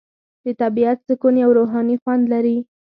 [0.45, 2.57] د طبیعت سکون یو روحاني خوند لري.